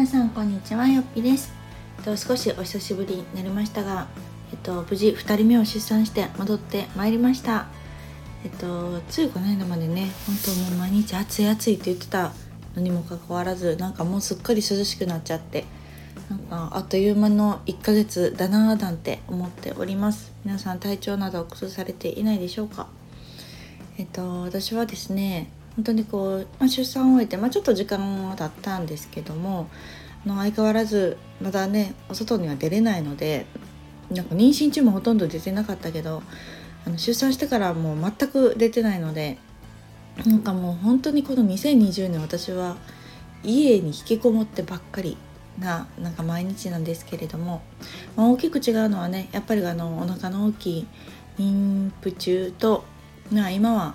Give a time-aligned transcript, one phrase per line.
[0.00, 1.52] 皆さんこんにちはよっぴです。
[2.02, 4.06] と少しお久しぶりになりましたが
[4.50, 7.66] えっと無事2人目を出産して戻ってまいりました。
[8.42, 12.32] えっとついこの間までね本当もう毎日暑い暑いって言ってた
[12.74, 15.66] のにもかかわらずなんかもうすっかり涼しくなっちゃって
[16.30, 20.32] なんかあっという間の1ヶ月だなーなんて思っております。
[20.46, 22.86] 皆さん体調など崩されていないでしょうか。
[23.98, 29.70] えっと私はですね本当にこう、まあ、出産を終えて、まあ、ちょっと時間は経ったんですけども
[30.26, 33.46] の相変わらずまだねお外には出れないので
[34.10, 36.22] なんか妊娠中もほとんど出てなかったけど
[36.86, 39.38] あの出産してからもう全く出てないので
[40.26, 42.76] なんかもう本当にこの2020年私は
[43.42, 45.16] 家に引きこもってばっかり
[45.58, 47.62] ななんか毎日なんですけれども、
[48.16, 50.86] まあ、大きく違うのはねやっぱりあのお腹の大きい
[51.38, 52.84] 妊婦中と、
[53.32, 53.94] まあ、今は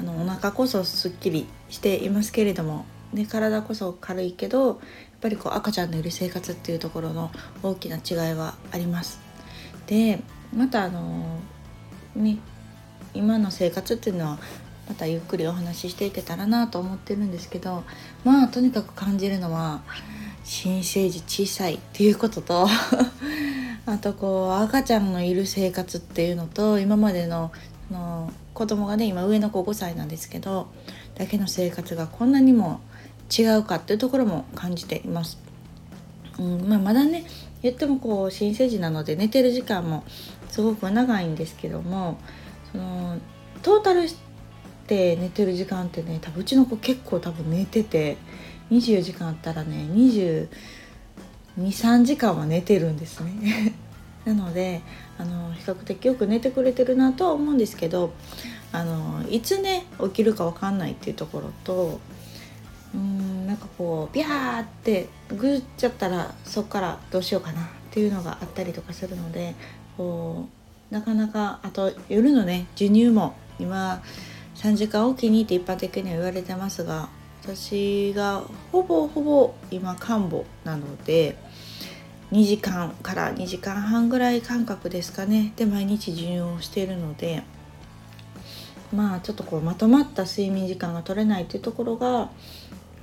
[0.00, 4.78] あのお腹こそすっきりしていますけれども、ね、体こそ軽いけどやっ
[5.20, 7.30] ぱりこう赤ちゃんのいる生活っていうところの
[7.62, 9.20] 大きな違いはあります。
[9.86, 10.20] で
[10.56, 11.38] またあの
[12.16, 12.38] ね
[13.12, 14.38] 今の生活っていうのは
[14.88, 17.84] またゆっくりお話ししていけたらなと思ってるんですけど
[18.24, 19.82] まあとにかく感じるのは
[20.44, 22.66] 新生児小さいっていうことと
[23.84, 27.52] あとこう赤ちゃんのいる生活っていうのと今までの
[27.90, 30.68] の子供がね今上の子5歳なんですけど
[31.16, 32.80] だけの生活がこんなにも
[33.36, 35.38] 違うかっていうところも感じています。
[36.38, 37.24] うんまあ、まだね
[37.62, 40.04] 言ってもこう新生児なので寝てる時間も
[40.48, 42.18] すごく長いんですけども
[42.72, 43.18] その
[43.62, 44.16] トータルし
[44.86, 48.16] て寝てる時間ってね多分うちの子結構多分寝てて
[48.70, 49.86] 24時間あったらね
[51.58, 53.74] 223時間は寝てるんですね。
[54.24, 54.82] なので
[55.18, 58.12] あの比較的よく寝てくれてるなとは思うんですけど
[58.72, 62.00] あのいつね起きるか分かんないっていうところと
[62.94, 69.54] うんなんかこうビャーってぐっちゃったらそっからどうしようかなっていうのがあったりとかするので
[69.96, 70.48] こ
[70.90, 74.02] うなかなかあと夜のね授乳も今
[74.56, 77.08] 3時間おきにって一般的には言われてますが
[77.42, 81.49] 私がほぼほぼ今看護なので。
[82.32, 85.52] 2時間から2時間半ぐらい間隔ですかね。
[85.56, 87.42] で毎日授乳をしているので
[88.92, 92.30] まあちょっとこうまとまった睡眠時間が取れないというところが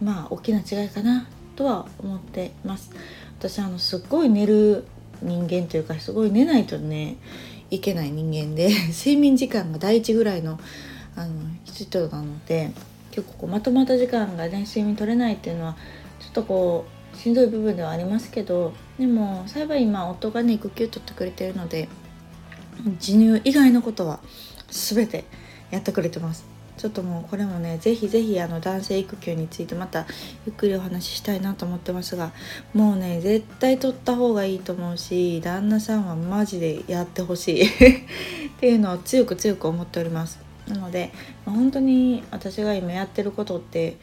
[0.00, 1.26] まあ大きな違いかな
[1.56, 2.90] とは思ってます。
[3.38, 4.84] 私あのすっごい寝る
[5.22, 7.16] 人間というかすごい寝ないとね
[7.70, 10.58] いけない人間で 睡眠時間が第一ぐらいの
[11.16, 11.32] あの
[11.64, 12.72] 人なので
[13.10, 15.76] 結構こうまとまった時間がね睡眠取れないっていうのは
[16.20, 21.88] ちょっとこうしんどい部分ではありますけどでも幸い今夫がね育休取ってくれてるので
[23.00, 24.20] 授乳以外のことは
[24.68, 25.24] 全て
[25.70, 26.56] やってくれてます。
[26.76, 30.06] ちょっともうこれもね是非是非あの男性育休についてまた
[30.44, 32.32] ゆっくりお話ししたいなと思ってますが
[32.74, 37.64] もうね絶対取った方がいいと思うし旦那さんはマジでやってほしい。
[38.56, 40.38] っていうのを強く強く思っております。
[40.68, 41.12] なので、
[41.44, 43.96] ま、本当に私が今やってることって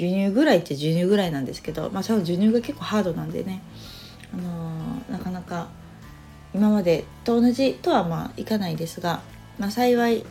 [0.00, 3.60] 授乳ぐらいって授乳ぐらいなんですけど、まあ、その授乳が結構ハードなんでね、
[4.32, 5.68] あのー、なかなか
[6.54, 9.20] 今までと同じとはまあいかないですが、
[9.58, 10.24] まあ、幸い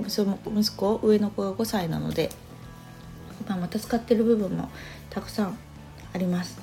[0.00, 2.30] 息子上の子が5歳なので、
[3.48, 4.70] まあ、また使ってる部分も
[5.10, 5.58] たくさん
[6.14, 6.58] あります。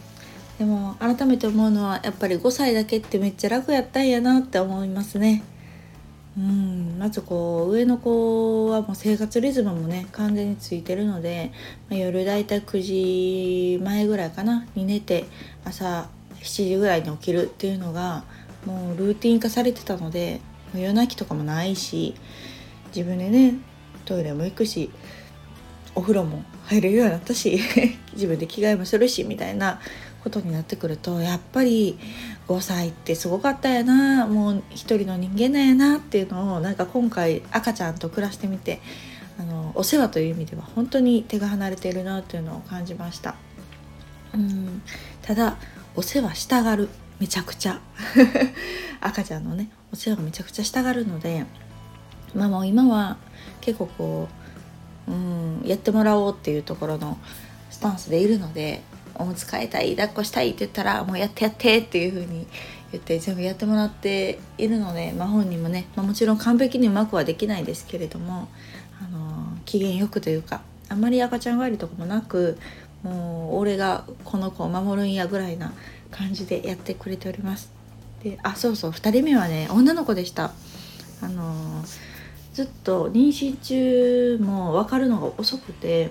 [0.58, 5.44] でも改めて思うのはやっぱり5歳だけってめっちゃ楽やったんやなって思いますね。
[6.38, 11.52] うんまずこう上の子はもう生活リズムもね完全についてるので、
[11.90, 15.26] まあ、夜だいたい9時前ぐらいかなに寝て
[15.66, 16.10] 朝
[16.42, 18.24] 7時ぐらいに起きるっていうのが
[18.66, 20.40] もうルーティン化されてたので
[20.76, 22.14] 夜泣きとかもないし
[22.96, 23.56] 自分でね
[24.06, 24.92] トイレも行くし
[25.96, 27.60] お風呂も入れるようになったし
[28.14, 29.80] 自分で着替えもするしみたいな
[30.24, 31.98] ことになってくるとやっぱり
[32.48, 38.82] 5歳ってすごかったやなもう一人の人間なんやなっていうのをなんか今回赤ちゃんと暮らしてみて
[39.40, 43.36] あのお世話という意味では本当に手が離れているなというのを感じました。
[44.34, 44.82] うん
[45.22, 45.58] ただ
[45.96, 47.80] お世話したがるめちゃくちゃ。
[49.02, 51.46] 赤ちゃんのねお世話めちゃくちゃしたがるので
[52.34, 53.18] まあもう今は
[53.62, 54.28] 結構こ
[55.08, 57.18] ううんやってもらおうっていうところの
[57.70, 58.82] スタンスでいるので
[59.20, 62.48] おむつ替えたい抱っこしたいって言ったらもうやってやってっていう風に
[62.92, 68.48] 言って全部やってもらっているので、まあ、本人もね、まあ、もちろん完璧にうまくはできないですけれども、
[69.02, 72.58] あの機嫌よくというかあんまり赤ちゃん帰りとかもなく
[73.04, 75.74] もう俺がこの子を守るんやぐらいな
[76.12, 77.72] 感じでやってくれております。
[78.24, 80.54] であそうそう2人目はね女の子でした。
[81.22, 81.84] あの
[82.54, 86.10] ずっと妊娠中も分かるのが遅くて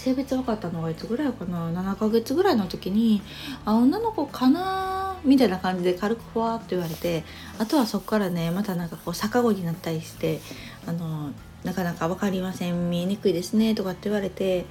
[0.00, 3.20] 性別分かったのがいつぐらいかな？7ヶ月ぐらいの時に
[3.66, 7.22] 「あ女の子かな?」みたいな感じで軽くふわっと言われて
[7.58, 10.40] あとはそこからねまたなんかこう逆子になったりして
[10.86, 11.30] あの
[11.64, 14.64] なかなか分かりません見えにくいですねとかって言われて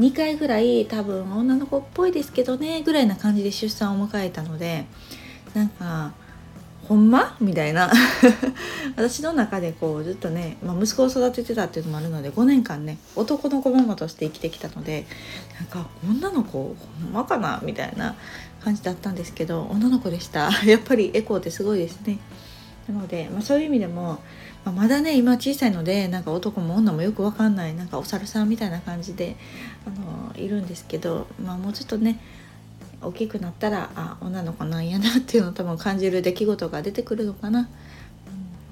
[0.00, 4.86] 2回ぐらい多分女の子っぽいですけどねぐらいな感じで出産を迎えたので
[5.54, 6.12] なんか
[6.88, 7.36] ほんま？
[7.40, 7.90] みたいな。
[8.96, 15.06] 私の中でこうずっとね、まあ、息子を育ててたっていうのもあるので5年間ね男の子ママとして生きてきたので
[15.58, 16.76] なんか女の子ほ
[17.08, 17.60] んまかな？
[17.62, 18.16] みたいな
[18.62, 20.50] 感じだったんですけど女の子でした。
[20.66, 22.18] やっぱりエコーってすごいですね。
[22.88, 24.18] なので、まあ、そういう意味でも、
[24.64, 29.36] まあ、まだね今小さいのでなんか男も女もよく分かんないなんかお猿さんみたいな感じで
[29.86, 32.18] あのいるんですけど、まあ、もうちょっとね
[33.02, 37.68] 大きくなったらあ女の子なんやなっていうのを多分感じる出来事が出てくるのかな、うん、分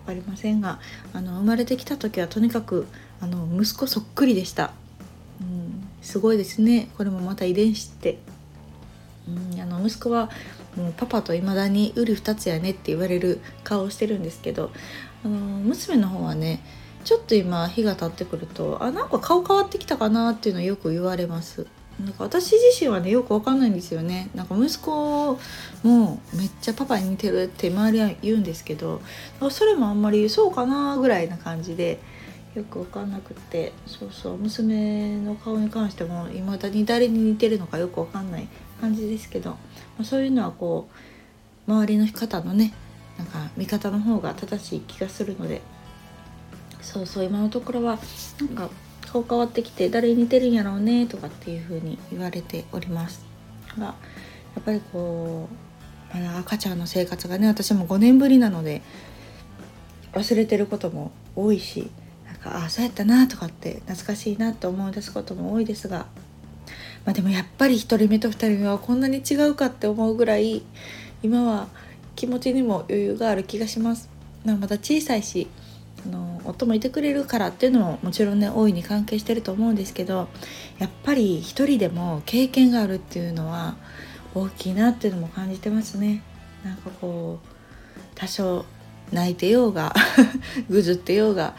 [0.06, 0.78] かりませんが
[1.12, 2.86] あの生まれてきた時はとにかく
[3.20, 4.72] あの息子そっくりでした、
[5.40, 6.88] うん、すごいですね。
[6.96, 8.18] これもまた遺伝子って、
[9.28, 10.30] うん、あの息子は
[10.76, 14.70] もうパパと未だにうり二つやねって言われる顔をしてるんですけど
[15.24, 16.62] あの娘の方はね
[17.04, 21.66] ちょっと今日が経ってくるとあなんか顔変わってきたかなっていうのをよく言われます。
[22.04, 24.30] なんか私自身はねよくわかんないんですよね。
[24.34, 25.38] なんか息子
[25.82, 29.00] もめっちゃパパに似てるって周りは言うんですけど
[29.50, 32.00] それもあんまりそうかなぐらいな感じで
[32.54, 33.72] よく分かんなくって。
[33.86, 38.48] そうそう娘の顔に関してもいまだに誰に似てるのかよく分かんない
[38.80, 39.56] 感じですけど、ま
[40.00, 40.88] あ、そういうのはこ
[41.68, 42.72] う周りの方のね
[43.18, 45.60] なんか見方の方が正しい気がするので。
[46.82, 47.98] そうそう今のところは
[48.38, 48.70] なんか
[49.12, 53.24] 顔変わってきて誰に似てるんやろうねとかっていう風に言われております
[53.76, 53.94] がや
[54.60, 55.48] っぱりこ
[56.12, 58.82] うまだ赤ちゃんの生活がね私も5年ぶりなので
[60.12, 61.90] 忘れてることも多いし
[62.26, 66.06] なんかああそうやったなとかって懐かしいなと思い出すことも多いですが、
[67.04, 70.62] まあ、でもやっぱり1人目と2人目はこんなに違うかって思うぐらい
[71.22, 71.68] 今は
[72.16, 74.08] 気持ちにも余裕がある気がします。
[74.44, 75.48] まだ小さいし
[76.50, 80.28] 夫もいてくれるからっていうのももちろんね大いに関係してると思うんですけど
[80.78, 83.76] やっぱり一人でも経験があるっていうのは
[84.34, 86.22] 大きいなっていうのも感じてますね。
[86.64, 87.48] なんかこう
[88.14, 88.64] 多少
[89.12, 89.94] 泣いてようが
[90.68, 91.54] ぐずってようが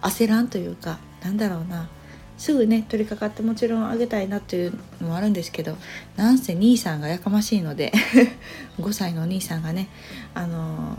[0.00, 1.88] 焦らんというかなんだろうな
[2.36, 5.76] すぐね取り掛かってもちろんあげたいなっていうのもあるんですけど
[6.16, 7.92] なんせ兄さんがやかましいので
[8.80, 9.88] 5歳のお兄さんがね
[10.34, 10.96] あの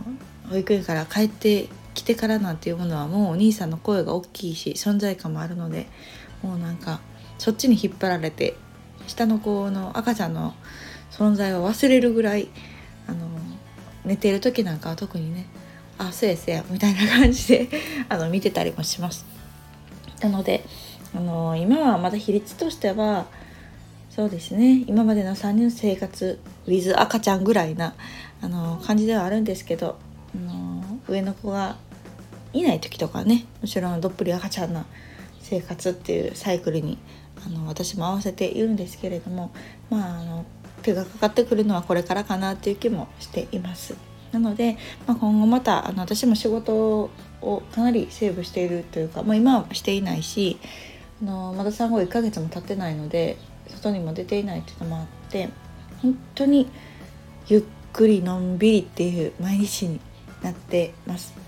[0.50, 1.68] 保育園から帰って
[2.06, 5.88] てからなんていうものはもうお兄さんの声が大きいし存在感もあるので
[6.42, 7.02] もうなんか
[7.38, 8.56] そっちに引っ張られて
[9.08, 10.54] 下の子の赤ちゃんの
[11.12, 12.48] 存在を忘れるぐらい
[13.08, 13.28] あの
[14.06, 15.48] 寝てる時なんかは特にね
[15.98, 17.70] 「あそうやそうや」みたいな感じで
[18.08, 19.26] あの見てたりもします。
[20.22, 20.64] なので
[21.16, 23.26] あの今はまだ比率としては
[24.10, 27.96] そうですね今までの3人の生活 with 赤ちゃんぐらいな
[28.42, 29.98] あの感じではあるんですけど
[30.36, 31.78] あの上の子が
[32.60, 34.86] いない時とかねもちろんどっぷり赤ちゃんな
[35.42, 36.98] 生活っていうサイクルに
[37.46, 39.52] あの私も合わせているんですけれども
[39.90, 40.46] まああの
[40.82, 43.96] 手がかかってくるのはこれからかなっていう気もしています。
[44.32, 47.10] なので、まあ、今後またあの私も仕事
[47.42, 50.60] をかなりセーブしているというか、まあ、今はしていないし
[51.22, 53.38] あのまだ産後1ヶ月も経ってないので
[53.70, 55.50] 外にも出ていないっていうのもあって
[56.02, 56.70] 本当に
[57.48, 57.64] ゆっ
[57.94, 60.02] くりのんびりっていう毎日に
[60.44, 61.45] なってます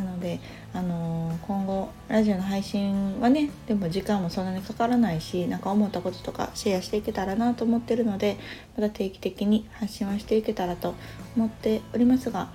[0.00, 0.40] なので、
[0.72, 8.36] あのー、今後ラジオの配信はねでも時間もそんなにかからないし何か思ったこととかシェアしていけたらなと思ってるので
[8.76, 10.94] また定期的に発信はしていけたらと
[11.36, 12.50] 思っておりますが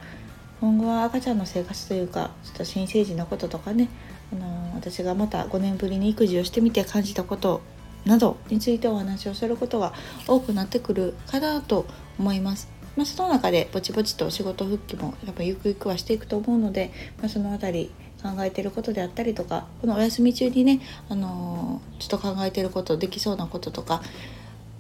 [0.62, 3.90] 今後は赤ちゃんの生活というかちょっと新生児のこととかね、
[4.34, 7.62] あのー、私がまた5年ぶりに育児をしてみて感じたこと
[8.06, 9.94] などについてお話をすることが
[10.28, 11.86] 多くなってくるかなと
[12.20, 12.75] 思います。
[12.96, 24.00] まあ、その中でぼちぼちと仕事復帰もやっぱゆくゆくはしていくと思うので、まあ、その辺り考えてることであったりとかこのお休み中にね、あのー、ちょっと考えてることできそうなこととかっ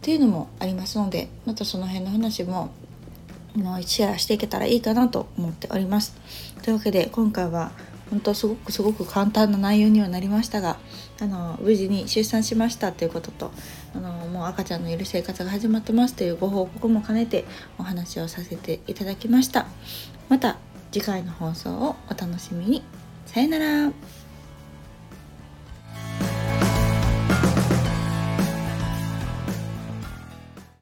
[0.01, 2.71] ていうのもありますのでまたその辺の話も
[3.81, 6.15] シェアしていけたらいいかなと思っております。
[6.61, 7.71] というわけで今回は
[8.09, 10.77] 本当すごくすごく簡単な内容にはなりましたが
[11.21, 13.51] あの無事に出産しましたということと
[13.95, 17.45] あのもう赤ちゃんのいる生活が始まってますというご報告も兼ねて
[17.77, 19.65] お話をさせていただきました。
[20.29, 20.57] また
[20.91, 22.83] 次回の放送をお楽しみに。
[23.25, 24.24] さよなら。